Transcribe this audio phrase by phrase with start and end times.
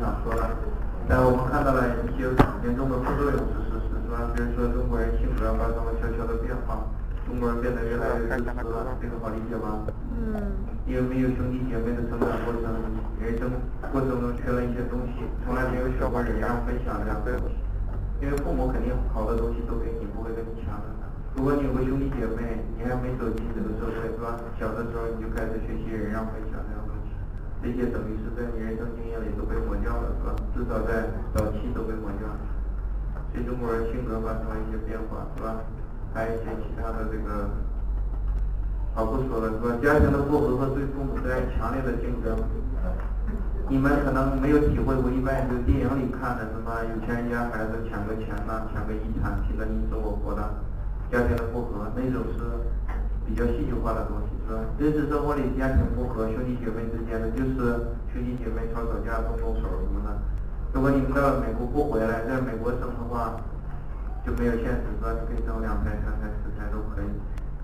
[0.00, 0.48] 想说了。
[1.04, 2.24] 但我们看到了一些
[2.64, 4.32] 严重的副作用是事实，是吧？
[4.32, 6.88] 比如说中国人性格发生了悄悄的变化，
[7.28, 9.84] 中国人变得越来越自私了，这个好理解吗？
[10.16, 10.40] 嗯。
[10.88, 12.64] 因为没有兄弟姐妹的成长过程，
[13.20, 13.52] 人生
[13.92, 17.54] 过程中缺了一些东西，从来没有学过忍让、分享这样的东西。
[18.24, 20.88] 因为父母肯定好的东西都给你，不会跟你抢的。
[21.36, 24.34] 如果你有个兄弟姐妹，你还没走进这个社会，是吧？
[24.58, 26.80] 小的时候你就开始学习忍让、分享这样
[27.62, 30.34] 这些等于是在你人生经验里都被抹掉了，是吧？
[30.56, 32.40] 至少在早期都被抹掉了。
[33.32, 35.60] 所以中国人性格发生了一些变化，是吧？
[36.12, 37.50] 还有一些其他的这个，
[38.94, 39.76] 好不说了，是吧？
[39.82, 42.34] 家庭的不和和对父母在强烈的竞争，
[43.68, 50.42] 你们可能没有体会过，一般就是电影里看的什么有钱人家孩子抢个钱呐，抢个遗产，拼得你死我活的。
[51.12, 52.42] 家庭的不和，那种是
[53.30, 54.58] 比较戏剧化的东西，是吧？
[54.74, 60.18] 真实生活里家庭不和，兄弟姐妹之间的就是兄弟姐妹吵吵架、动动手什么的。
[60.74, 63.38] 如果你们到美国不回来，在美国生的话，
[64.26, 65.14] 就没有现实，是吧？
[65.30, 67.10] 可以生两胎、三胎、四胎都可以。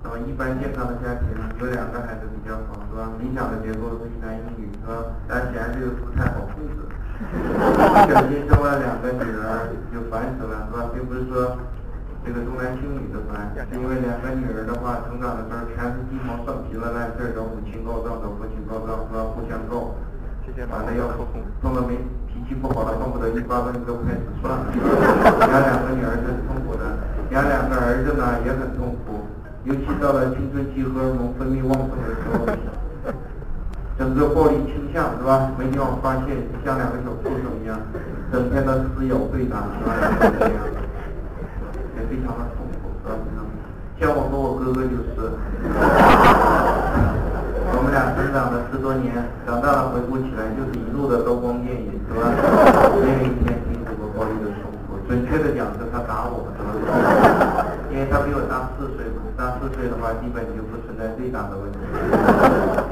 [0.06, 3.10] 那么一般健康的家庭有两个孩子比较好，是吧？
[3.18, 5.18] 理想的结构是一男一女，是吧？
[5.26, 10.94] 但现在这个不太好控制，不 小心生了两个女儿就烦死了，是吧？
[10.94, 11.58] 并不是说。
[12.26, 19.30] 这个重男轻女的烦，是因为两个女儿的话，成长的时候全是鸡毛蒜皮的烂事儿，找母亲告状，找父亲告状，是吧？
[19.30, 19.94] 互相告，
[20.74, 21.06] 完了要
[21.62, 21.94] 碰到没
[22.26, 24.74] 脾气不好的，恨不得一巴掌就拍死算了。
[24.74, 26.98] 养两个女儿是痛苦的，
[27.30, 29.22] 养两个儿子呢也很痛苦，
[29.62, 32.50] 尤其到了青春期荷尔蒙分泌旺盛的时候，
[33.94, 35.54] 整个暴力倾向是吧？
[35.54, 37.78] 没地方发泄，像两个小畜生一样，
[38.34, 40.85] 整天的撕咬对打，是吧？
[41.96, 43.16] 也非常的痛苦，是吧？
[43.98, 45.32] 像我和我哥哥就是，
[47.72, 49.16] 我们俩成长了十多年，
[49.48, 52.28] 长大了回顾起来就是一路的刀光剑影，是吧？
[53.00, 55.00] 没有一天经历过暴力的冲突。
[55.08, 56.76] 准确的讲是他打我，是吧？
[57.88, 61.80] 因为他比我大四岁嘛，大四岁的话基本就不存在最大的问题。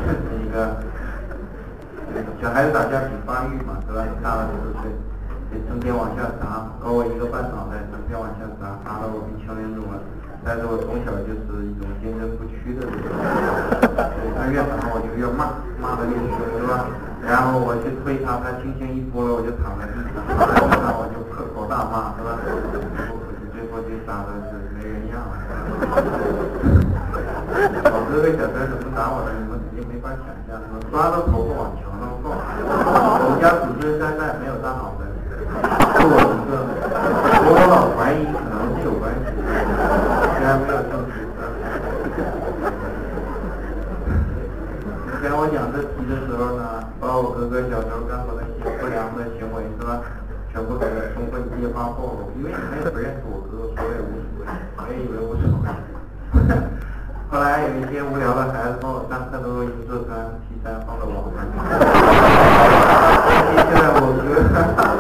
[0.09, 0.81] 这是一个，
[2.41, 4.01] 小孩子打架挺发育嘛，是吧？
[4.25, 4.89] 大了四岁。
[5.69, 9.99] 整天往下砸，搞我一个半脑袋，整天往下砸，砸得我鼻青脸肿了。
[10.45, 13.17] 但是我从小就是一种坚贞不屈的这种，
[14.37, 16.85] 他越打我就越骂，骂的越凶，是吧？
[17.25, 22.37] 然后我去推他，他轻轻一拨了，我就躺在地上，躺在地上我就破口大骂，是吧？
[23.57, 25.33] 最后就打的是没人样了。
[27.89, 30.61] 我哥哥小时候怎么打我的，你们肯定没法想象，
[30.93, 32.37] 抓着头发往墙上撞。
[32.37, 34.93] 我们家祖孙三代没有大脑。
[36.05, 36.17] 我，
[37.49, 39.33] 我老怀疑可能是有关系，
[40.37, 41.17] 虽然没有证据。
[45.23, 50.05] 跟我讲这题的时候呢，把我哥哥小时候干过的一些不良的行为是吧，
[50.53, 55.73] 全部给他充分揭发暴露，因为你们也不认识我哥，所以无所谓，我也以为无所谓。
[57.33, 61.41] 后来有一些无聊的孩子帮我上课都用这三 P 三放到网上。
[63.57, 64.94] 现在我哥。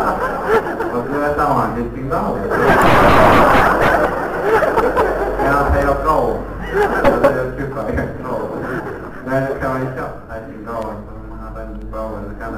[1.44, 2.40] 上网就听到了，
[5.44, 6.40] 然后他要告我，
[6.72, 8.56] 他要去法院告我，
[9.26, 12.56] 那是开玩笑，他警告我说麻烦你把我干的，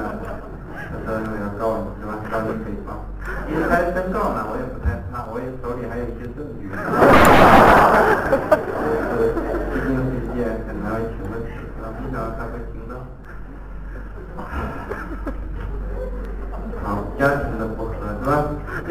[1.03, 2.15] 他说要告你是吧？
[2.31, 3.03] 告你诽谤，
[3.49, 6.71] 其实他真告呢，我也不太怕，我也手里还有一些证据。
[9.67, 12.95] 毕竟是一件很难为情的事，那不他会听到。
[16.85, 17.03] 好，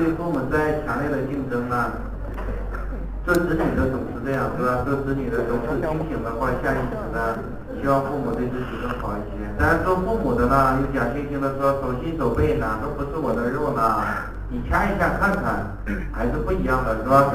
[0.07, 0.15] 吧？
[0.15, 1.91] 对父母在强烈的竞争呢，
[3.25, 4.87] 做子女的总是这样是吧？
[4.87, 7.39] 做子女的总是清醒的或者下意识的
[7.83, 9.43] 希望父母对自己更好一些。
[9.59, 13.83] 但是做父母的呢，又假惺惺的说手心手背呢都不是我的肉呢，
[14.49, 15.75] 你掐一下看看，
[16.15, 17.35] 还是不一样的是吧？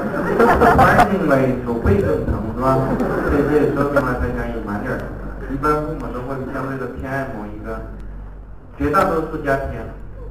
[0.80, 2.80] 环境嘞，手背更疼是吧？
[3.28, 5.20] 所以这也说明了他想隐瞒点什么。
[5.52, 7.76] 一般父母都会相对的偏爱某一个，
[8.78, 9.76] 绝大多数家庭。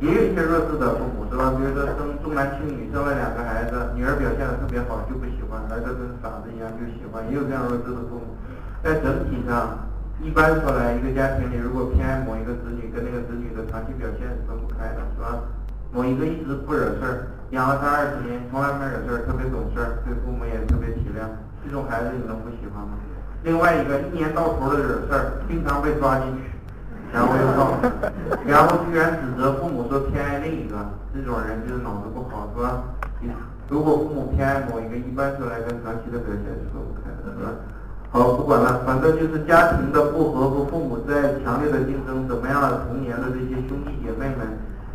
[0.01, 1.53] 也有一些弱智的父母，是吧？
[1.53, 8.33] 比如说生重男轻女，生了两个孩子，女儿表现的特别好就不喜欢，儿子跟傻子一样就喜欢，也有这样弱智的父母。
[8.81, 9.77] 在整体上，
[10.17, 15.45] 一般说来，一个家庭里如果偏爱某一个子女，跟那个子女的长期表现是分不开的，是吧？
[15.93, 17.13] 某一个一直不惹事儿，
[17.53, 21.29] 养了他二十年，从来没惹事儿，特别懂事儿，对父母也特别体谅，
[21.61, 22.97] 这种孩子你能不喜欢吗？
[23.45, 26.49] 另外一个一年到头的惹事儿，经常被抓进去。
[27.11, 27.75] 然后又告，
[28.47, 30.75] 然后居然指责父母说偏爱另一个，
[31.13, 32.83] 这种人就是脑子不好，是吧？
[33.67, 37.51] 如果父母偏爱某一个，一般说来跟长期的表现是分不开的，是吧？
[38.11, 44.47] 好，不管了，反正就是家庭的不和和父母在强烈的竞争，怎么样的童年的这些兄弟姐妹们，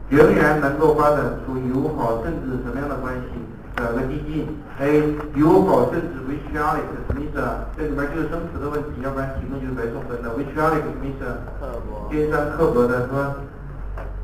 [0.09, 3.41] 仍然能够发展出友好甚至什么样的关系？
[3.77, 4.49] 哪个递进
[4.81, 7.69] ？A 友好甚至 which a l i c 什么意思啊？
[7.77, 10.33] 这里面就是生词的问题，要不然题目就是白送分的。
[10.33, 11.29] which a l i c 什么意思？
[11.61, 12.09] 刻薄。
[12.09, 13.37] 尖酸刻薄的是吧？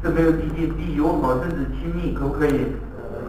[0.03, 0.73] 这没有递进。
[0.73, 2.73] B 友好甚至亲密，可不可以？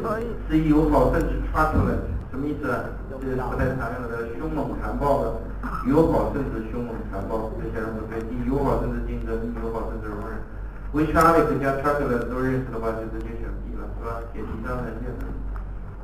[0.02, 0.31] 可以。
[0.48, 2.72] C 友好甚至 truculent，什么意思？
[3.19, 5.36] 这是不太常用的，凶猛残暴的。
[5.88, 8.24] 友好甚至凶猛残暴，这些人不对。
[8.31, 10.40] D 友好甚至竞争，友好甚至容忍。
[10.96, 14.24] which a l i c 加 truculent 都认识的话，就直接选 B 了，是吧？
[14.31, 15.28] 解题上很简单。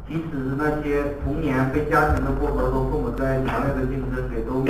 [0.10, 4.66] 即使是那些童年被家庭的过河和父母之间强烈的竞争给都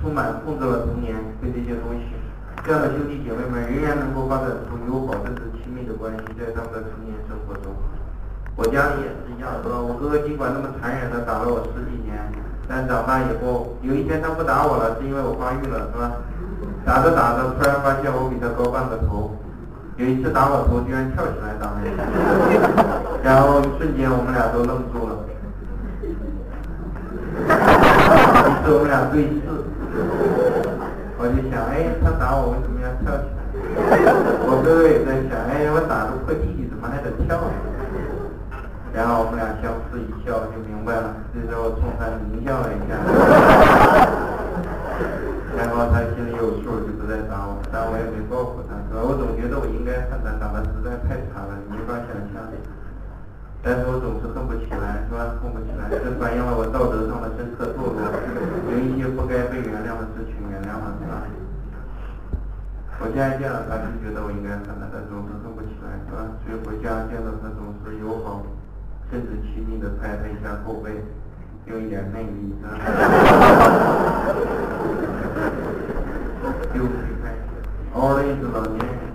[0.00, 1.12] 充满控制了童年，
[1.44, 2.16] 对这些东西，
[2.64, 7.68] 这样的兄弟姐妹们仍然能够发展出友好甚至亲密的关系，在他们的成年生活中。
[8.56, 9.76] 我家里也是一样，是吧？
[9.76, 12.16] 我哥哥尽管那么残忍的打了我十几年，
[12.64, 16.16] 但长大以后，有一天他不打我了，是因为我发育了，是吧？
[16.80, 19.36] 打着打着，突然发现我比他高半个头。
[20.00, 21.76] 有一次打我头，居然跳起来打我，
[23.26, 25.18] 然后瞬间我们俩都愣住了。
[27.34, 27.42] 于
[28.62, 29.42] 是我们俩对视，
[31.18, 33.42] 我就想，哎，他打我为什么要跳起来？
[34.46, 37.58] 我哥哥也在想，哎，我打个破弟弟怎么还得跳呢？
[38.94, 41.18] 然后我们俩相视一笑，就明白了。
[41.34, 42.94] 这时候冲他狞笑了一下，
[45.58, 48.78] 然后他心里有数，就不再打我，但我也没报复他。
[49.02, 51.35] 我总觉得我应该判断打的实在太差，
[53.66, 55.42] 但是我总是恨不起来，是吧？
[55.42, 57.98] 恨不起来，这反映了我道德上的深刻堕落，
[58.70, 61.26] 有一些不该被原谅的事情原谅了，是吧？
[63.02, 66.30] 我现在见了他，就觉得我应该恨他，但总是恨不起来，是吧？
[66.46, 68.46] 所以回家见到他，总是友好
[69.10, 71.02] 甚至亲密的拍他一下后背，
[71.66, 72.70] 用一点内力，是吧？
[76.70, 77.42] 丢弃开始。
[77.98, 79.05] 偶尔一次老年。